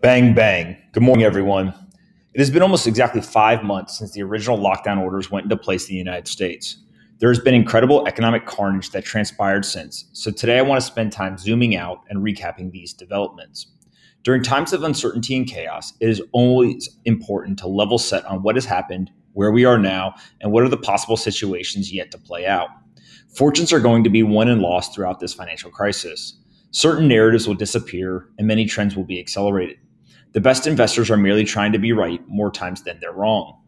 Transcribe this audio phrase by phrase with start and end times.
[0.00, 0.78] Bang, bang.
[0.92, 1.74] Good morning, everyone.
[2.32, 5.90] It has been almost exactly five months since the original lockdown orders went into place
[5.90, 6.78] in the United States.
[7.18, 11.12] There has been incredible economic carnage that transpired since, so today I want to spend
[11.12, 13.66] time zooming out and recapping these developments.
[14.22, 18.54] During times of uncertainty and chaos, it is always important to level set on what
[18.54, 22.46] has happened, where we are now, and what are the possible situations yet to play
[22.46, 22.70] out.
[23.34, 26.38] Fortunes are going to be won and lost throughout this financial crisis.
[26.70, 29.76] Certain narratives will disappear, and many trends will be accelerated.
[30.32, 33.60] The best investors are merely trying to be right more times than they're wrong.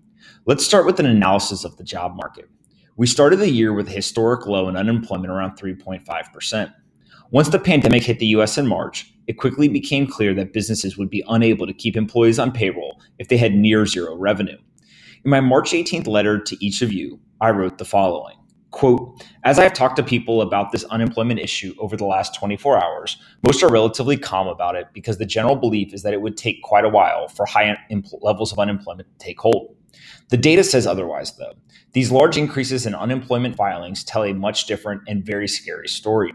[0.46, 2.48] Let's start with an analysis of the job market.
[2.96, 6.72] We started the year with a historic low in unemployment around 3.5%.
[7.32, 11.10] Once the pandemic hit the US in March, it quickly became clear that businesses would
[11.10, 14.58] be unable to keep employees on payroll if they had near zero revenue.
[15.24, 18.36] In my March 18th letter to each of you, I wrote the following
[18.72, 22.82] Quote, as I have talked to people about this unemployment issue over the last 24
[22.82, 26.38] hours, most are relatively calm about it because the general belief is that it would
[26.38, 27.76] take quite a while for high
[28.22, 29.76] levels of unemployment to take hold.
[30.30, 31.52] The data says otherwise, though.
[31.92, 36.32] These large increases in unemployment filings tell a much different and very scary story.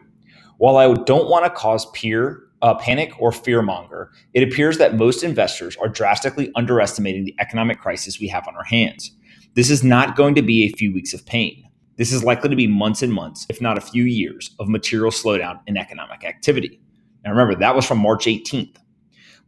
[0.59, 5.23] While I don't want to cause peer uh, panic or fearmonger, it appears that most
[5.23, 9.11] investors are drastically underestimating the economic crisis we have on our hands.
[9.55, 11.66] This is not going to be a few weeks of pain.
[11.97, 15.11] This is likely to be months and months, if not a few years, of material
[15.11, 16.79] slowdown in economic activity.
[17.25, 18.77] Now remember, that was from March 18th.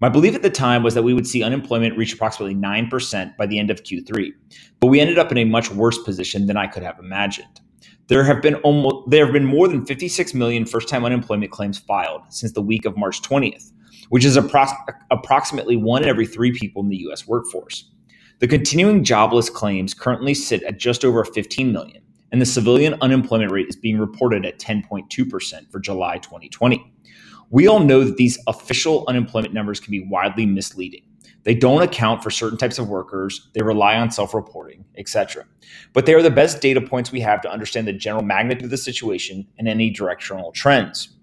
[0.01, 3.45] My belief at the time was that we would see unemployment reach approximately 9% by
[3.45, 4.31] the end of Q3,
[4.79, 7.61] but we ended up in a much worse position than I could have imagined.
[8.07, 12.21] There have been almost there have been more than 56 million first-time unemployment claims filed
[12.29, 13.71] since the week of March 20th,
[14.09, 14.73] which is appro-
[15.11, 17.91] approximately one in every 3 people in the US workforce.
[18.39, 22.01] The continuing jobless claims currently sit at just over 15 million,
[22.31, 26.93] and the civilian unemployment rate is being reported at 10.2% for July 2020.
[27.49, 31.03] We all know that these official unemployment numbers can be widely misleading.
[31.43, 35.45] They don't account for certain types of workers, they rely on self reporting, etc.
[35.93, 38.69] But they are the best data points we have to understand the general magnitude of
[38.69, 41.15] the situation and any directional trends.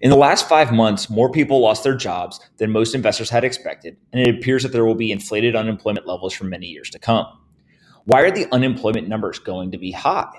[0.00, 3.96] In the last five months, more people lost their jobs than most investors had expected,
[4.12, 7.26] and it appears that there will be inflated unemployment levels for many years to come.
[8.06, 10.30] Why are the unemployment numbers going to be high?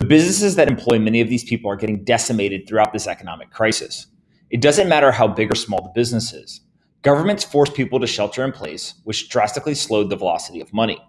[0.00, 4.06] The businesses that employ many of these people are getting decimated throughout this economic crisis.
[4.50, 6.60] It doesn't matter how big or small the business is.
[7.00, 11.02] Governments forced people to shelter in place, which drastically slowed the velocity of money.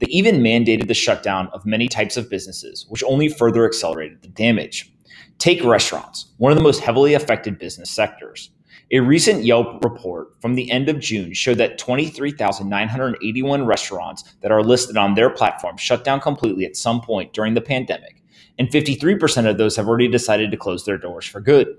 [0.00, 4.28] They even mandated the shutdown of many types of businesses, which only further accelerated the
[4.28, 4.92] damage.
[5.38, 8.50] Take restaurants, one of the most heavily affected business sectors.
[8.92, 14.62] A recent Yelp report from the end of June showed that 23,981 restaurants that are
[14.62, 18.22] listed on their platform shut down completely at some point during the pandemic,
[18.60, 21.76] and 53% of those have already decided to close their doors for good.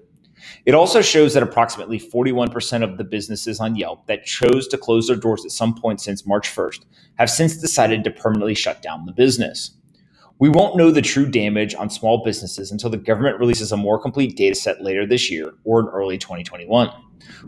[0.66, 5.08] It also shows that approximately 41% of the businesses on Yelp that chose to close
[5.08, 6.82] their doors at some point since March 1st
[7.16, 9.72] have since decided to permanently shut down the business.
[10.40, 14.00] We won't know the true damage on small businesses until the government releases a more
[14.00, 16.92] complete data set later this year or in early 2021.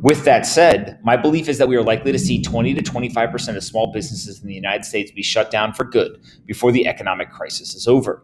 [0.02, 3.56] With that said, my belief is that we are likely to see 20 to 25%
[3.56, 7.30] of small businesses in the United States be shut down for good before the economic
[7.30, 8.24] crisis is over.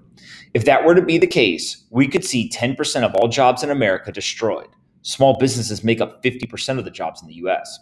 [0.56, 3.70] If that were to be the case, we could see 10% of all jobs in
[3.70, 4.70] America destroyed.
[5.04, 7.80] Small businesses make up 50% of the jobs in the US.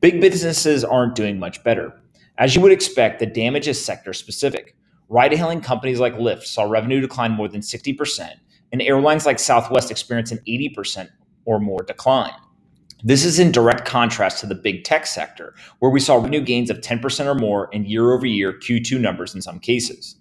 [0.00, 2.00] Big businesses aren't doing much better.
[2.38, 4.75] As you would expect, the damage is sector specific.
[5.08, 8.32] Ride hailing companies like Lyft saw revenue decline more than 60%,
[8.72, 11.08] and airlines like Southwest experienced an 80%
[11.44, 12.34] or more decline.
[13.04, 16.70] This is in direct contrast to the big tech sector, where we saw revenue gains
[16.70, 20.16] of 10% or more in year over year Q2 numbers in some cases.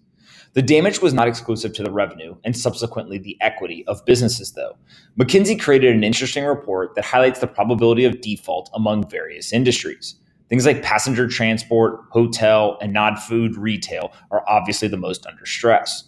[0.54, 4.78] The damage was not exclusive to the revenue and subsequently the equity of businesses, though.
[5.20, 10.16] McKinsey created an interesting report that highlights the probability of default among various industries.
[10.50, 16.04] Things like passenger transport, hotel, and non food retail are obviously the most under stress.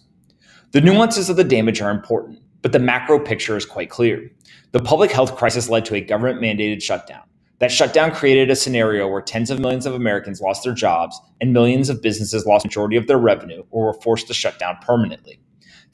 [0.72, 4.30] The nuances of the damage are important, but the macro picture is quite clear.
[4.72, 7.22] The public health crisis led to a government mandated shutdown.
[7.58, 11.52] That shutdown created a scenario where tens of millions of Americans lost their jobs and
[11.52, 15.40] millions of businesses lost majority of their revenue or were forced to shut down permanently.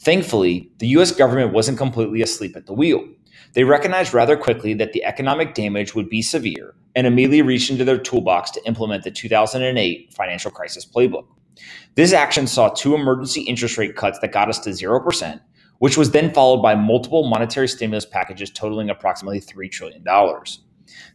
[0.00, 3.02] Thankfully, the US government wasn't completely asleep at the wheel.
[3.52, 7.84] They recognized rather quickly that the economic damage would be severe and immediately reached into
[7.84, 11.26] their toolbox to implement the 2008 financial crisis playbook.
[11.94, 15.40] This action saw two emergency interest rate cuts that got us to 0%,
[15.78, 20.04] which was then followed by multiple monetary stimulus packages totaling approximately $3 trillion.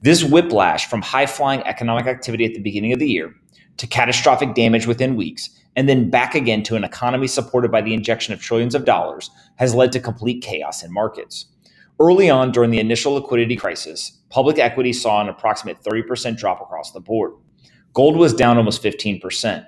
[0.02, 3.34] This whiplash from high flying economic activity at the beginning of the year
[3.78, 7.94] to catastrophic damage within weeks, and then back again to an economy supported by the
[7.94, 11.46] injection of trillions of dollars has led to complete chaos in markets.
[12.02, 16.92] Early on during the initial liquidity crisis, public equity saw an approximate 30% drop across
[16.92, 17.34] the board.
[17.94, 19.66] Gold was down almost 15%.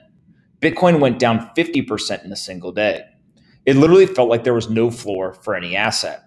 [0.62, 3.04] Bitcoin went down 50% in a single day.
[3.66, 6.24] It literally felt like there was no floor for any asset.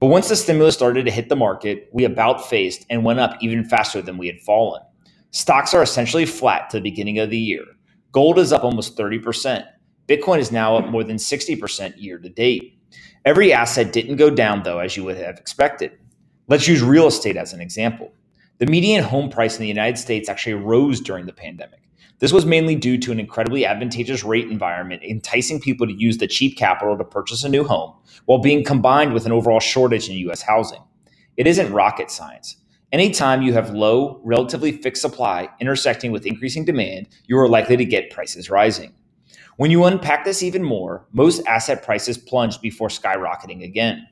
[0.00, 3.36] But once the stimulus started to hit the market, we about faced and went up
[3.42, 4.82] even faster than we had fallen.
[5.32, 7.64] Stocks are essentially flat to the beginning of the year.
[8.12, 9.66] Gold is up almost 30%.
[10.08, 12.75] Bitcoin is now up more than 60% year to date.
[13.26, 15.90] Every asset didn't go down, though, as you would have expected.
[16.46, 18.12] Let's use real estate as an example.
[18.58, 21.80] The median home price in the United States actually rose during the pandemic.
[22.20, 26.28] This was mainly due to an incredibly advantageous rate environment, enticing people to use the
[26.28, 27.94] cheap capital to purchase a new home,
[28.26, 30.84] while being combined with an overall shortage in US housing.
[31.36, 32.58] It isn't rocket science.
[32.92, 37.84] Anytime you have low, relatively fixed supply intersecting with increasing demand, you are likely to
[37.84, 38.94] get prices rising.
[39.56, 44.06] When you unpack this even more, most asset prices plunged before skyrocketing again.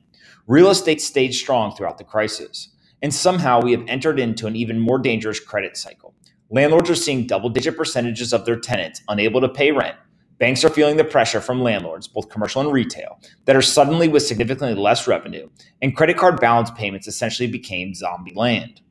[0.47, 2.69] Real estate stayed strong throughout the crisis.
[3.03, 6.15] And somehow we have entered into an even more dangerous credit cycle.
[6.49, 9.95] Landlords are seeing double digit percentages of their tenants unable to pay rent.
[10.39, 14.25] Banks are feeling the pressure from landlords, both commercial and retail, that are suddenly with
[14.25, 15.47] significantly less revenue,
[15.81, 18.81] and credit card balance payments essentially became zombie land.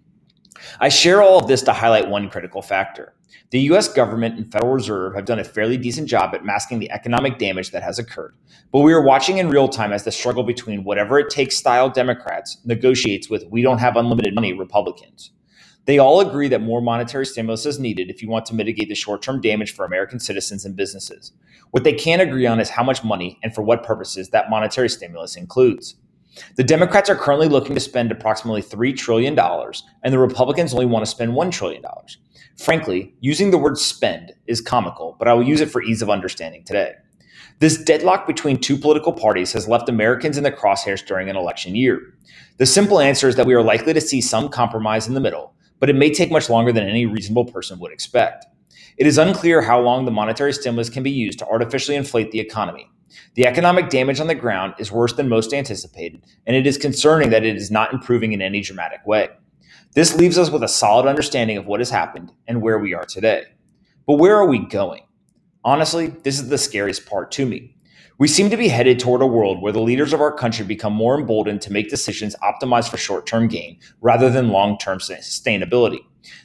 [0.81, 3.15] I share all of this to highlight one critical factor.
[3.51, 6.91] The US government and Federal Reserve have done a fairly decent job at masking the
[6.91, 8.35] economic damage that has occurred.
[8.73, 11.89] But we are watching in real time as the struggle between whatever it takes style
[11.91, 15.31] Democrats negotiates with we don't have unlimited money Republicans.
[15.87, 18.95] They all agree that more monetary stimulus is needed if you want to mitigate the
[18.95, 21.33] short term damage for American citizens and businesses.
[21.73, 24.89] What they can't agree on is how much money and for what purposes that monetary
[24.89, 25.97] stimulus includes.
[26.57, 31.05] The Democrats are currently looking to spend approximately $3 trillion, and the Republicans only want
[31.05, 31.83] to spend $1 trillion.
[32.57, 36.11] Frankly, using the word spend is comical, but I will use it for ease of
[36.11, 36.93] understanding today.
[37.61, 41.77] This deadlock between two political parties has left Americans in the crosshairs during an election
[41.77, 42.01] year.
[42.59, 45.55] The simple answer is that we are likely to see some compromise in the middle,
[45.79, 48.47] but it may take much longer than any reasonable person would expect.
[48.97, 52.41] It is unclear how long the monetary stimulus can be used to artificially inflate the
[52.41, 52.89] economy.
[53.35, 57.31] The economic damage on the ground is worse than most anticipated, and it is concerning
[57.31, 59.29] that it is not improving in any dramatic way.
[59.95, 63.05] This leaves us with a solid understanding of what has happened and where we are
[63.05, 63.45] today.
[64.07, 65.03] But where are we going?
[65.65, 67.75] Honestly, this is the scariest part to me.
[68.19, 70.93] We seem to be headed toward a world where the leaders of our country become
[70.93, 75.99] more emboldened to make decisions optimized for short term gain rather than long term sustainability.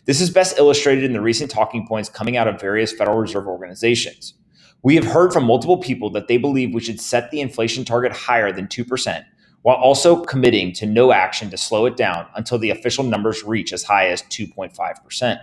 [0.05, 3.47] This is best illustrated in the recent talking points coming out of various Federal Reserve
[3.47, 4.33] organizations.
[4.81, 8.13] We have heard from multiple people that they believe we should set the inflation target
[8.13, 9.25] higher than 2%,
[9.61, 13.73] while also committing to no action to slow it down until the official numbers reach
[13.73, 15.39] as high as 2.5%.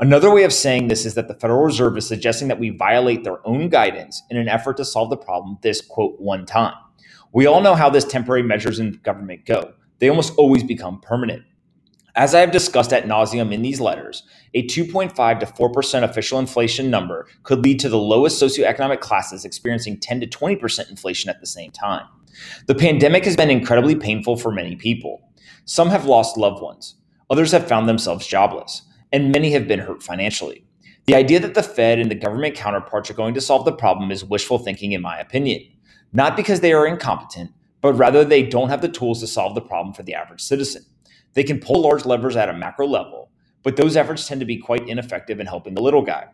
[0.00, 3.24] Another way of saying this is that the Federal Reserve is suggesting that we violate
[3.24, 6.74] their own guidance in an effort to solve the problem this quote one time.
[7.32, 9.72] We all know how this temporary measures in government go.
[9.98, 11.44] They almost always become permanent.
[12.14, 14.22] As I have discussed at nauseum in these letters,
[14.52, 19.98] a 2.5 to 4% official inflation number could lead to the lowest socioeconomic classes experiencing
[19.98, 22.06] 10 to 20% inflation at the same time.
[22.66, 25.22] The pandemic has been incredibly painful for many people.
[25.64, 26.96] Some have lost loved ones,
[27.30, 30.66] others have found themselves jobless and many have been hurt financially.
[31.06, 34.10] The idea that the Fed and the government counterparts are going to solve the problem
[34.10, 35.62] is wishful thinking, in my opinion.
[36.12, 37.50] Not because they are incompetent,
[37.80, 40.84] but rather they don't have the tools to solve the problem for the average citizen.
[41.34, 43.30] They can pull large levers at a macro level,
[43.62, 46.26] but those efforts tend to be quite ineffective in helping the little guy.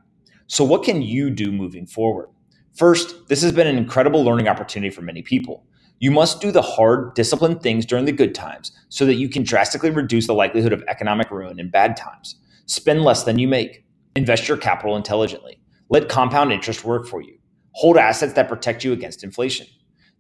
[0.47, 2.29] So, what can you do moving forward?
[2.75, 5.67] First, this has been an incredible learning opportunity for many people.
[6.01, 9.43] You must do the hard, disciplined things during the good times so that you can
[9.43, 12.37] drastically reduce the likelihood of economic ruin in bad times.
[12.67, 13.85] Spend less than you make.
[14.15, 15.61] Invest your capital intelligently.
[15.89, 17.37] Let compound interest work for you.
[17.73, 19.67] Hold assets that protect you against inflation.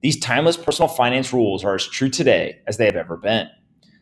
[0.01, 3.49] These timeless personal finance rules are as true today as they have ever been.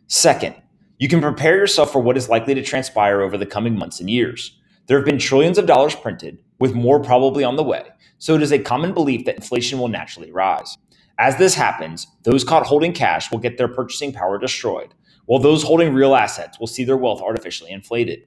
[0.06, 0.54] Second,
[0.98, 4.08] you can prepare yourself for what is likely to transpire over the coming months and
[4.08, 4.58] years.
[4.86, 7.84] There have been trillions of dollars printed, with more probably on the way,
[8.18, 10.78] so it is a common belief that inflation will naturally rise.
[11.18, 14.94] As this happens, those caught holding cash will get their purchasing power destroyed,
[15.26, 18.20] while those holding real assets will see their wealth artificially inflated.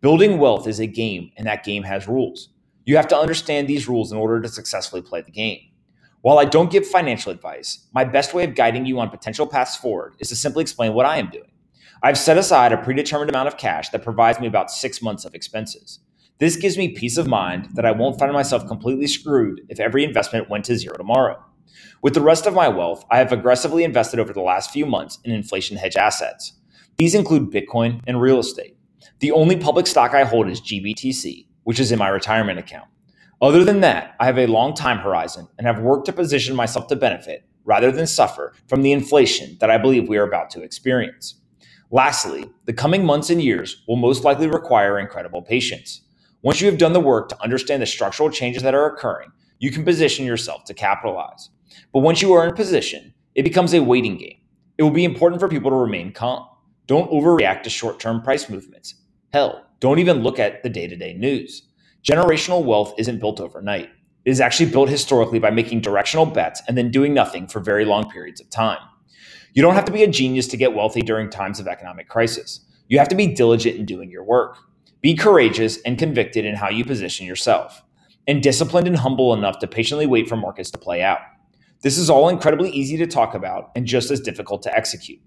[0.00, 2.50] Building wealth is a game, and that game has rules.
[2.84, 5.60] You have to understand these rules in order to successfully play the game.
[6.20, 9.76] While I don't give financial advice, my best way of guiding you on potential paths
[9.76, 11.50] forward is to simply explain what I am doing.
[12.04, 15.34] I've set aside a predetermined amount of cash that provides me about six months of
[15.34, 16.00] expenses.
[16.38, 20.04] This gives me peace of mind that I won't find myself completely screwed if every
[20.04, 21.42] investment went to zero tomorrow.
[22.02, 25.18] With the rest of my wealth, I have aggressively invested over the last few months
[25.24, 26.52] in inflation hedge assets.
[26.98, 28.76] These include Bitcoin and real estate.
[29.20, 32.88] The only public stock I hold is GBTC, which is in my retirement account.
[33.40, 36.86] Other than that, I have a long time horizon and have worked to position myself
[36.88, 40.62] to benefit rather than suffer from the inflation that I believe we are about to
[40.62, 41.40] experience.
[41.90, 46.02] Lastly, the coming months and years will most likely require incredible patience.
[46.42, 49.70] Once you have done the work to understand the structural changes that are occurring, you
[49.70, 51.50] can position yourself to capitalize.
[51.92, 54.38] But once you are in position, it becomes a waiting game.
[54.76, 56.46] It will be important for people to remain calm.
[56.86, 58.96] Don't overreact to short term price movements.
[59.32, 61.62] Hell, don't even look at the day to day news.
[62.02, 63.88] Generational wealth isn't built overnight.
[64.24, 67.84] It is actually built historically by making directional bets and then doing nothing for very
[67.84, 68.78] long periods of time.
[69.54, 72.58] You don't have to be a genius to get wealthy during times of economic crisis.
[72.88, 74.58] You have to be diligent in doing your work.
[75.00, 77.84] Be courageous and convicted in how you position yourself,
[78.26, 81.20] and disciplined and humble enough to patiently wait for markets to play out.
[81.82, 85.20] This is all incredibly easy to talk about and just as difficult to execute.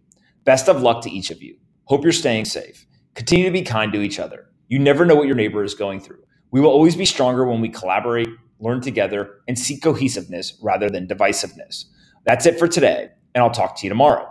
[0.43, 1.55] Best of luck to each of you.
[1.85, 2.85] Hope you're staying safe.
[3.15, 4.49] Continue to be kind to each other.
[4.67, 6.23] You never know what your neighbor is going through.
[6.51, 8.27] We will always be stronger when we collaborate,
[8.59, 11.85] learn together, and seek cohesiveness rather than divisiveness.
[12.25, 14.27] That's it for today, and I'll talk to you tomorrow.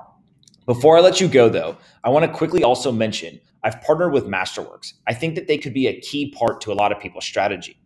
[0.66, 4.26] Before I let you go, though, I want to quickly also mention I've partnered with
[4.26, 4.94] Masterworks.
[5.06, 7.78] I think that they could be a key part to a lot of people's strategy.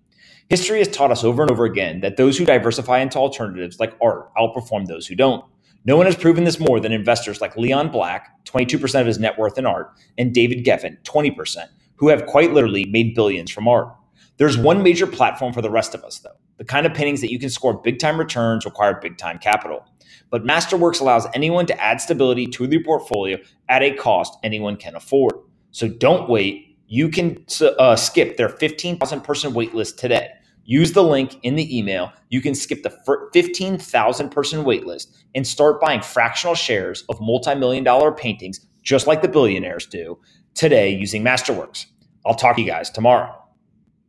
[0.48, 3.98] History has taught us over and over again that those who diversify into alternatives like
[4.02, 5.44] art outperform those who don't.
[5.84, 9.38] No one has proven this more than investors like Leon Black, 22% of his net
[9.38, 13.94] worth in art, and David Geffen, 20%, who have quite literally made billions from art.
[14.38, 16.38] There's one major platform for the rest of us, though.
[16.60, 19.82] The kind of paintings that you can score big time returns require big time capital.
[20.28, 23.38] But Masterworks allows anyone to add stability to their portfolio
[23.70, 25.36] at a cost anyone can afford.
[25.70, 26.76] So don't wait.
[26.86, 27.46] You can
[27.78, 30.28] uh, skip their 15,000 person waitlist today.
[30.66, 32.12] Use the link in the email.
[32.28, 32.94] You can skip the
[33.32, 39.22] 15,000 person waitlist and start buying fractional shares of multi million dollar paintings, just like
[39.22, 40.18] the billionaires do,
[40.54, 41.86] today using Masterworks.
[42.26, 43.39] I'll talk to you guys tomorrow.